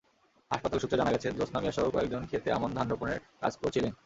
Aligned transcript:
হাসপাতাল 0.51 0.77
সূত্রে 0.79 0.97
জানা 0.97 1.11
গেছে, 1.11 1.27
জোছনা 1.31 1.59
মিয়াসহ 1.59 1.85
কয়েকজন 1.89 2.21
খেতে 2.25 2.49
আমন 2.51 2.69
ধান 2.73 2.87
রোপণের 2.89 3.19
কাজ 3.41 3.53
করছিলেন। 3.57 3.91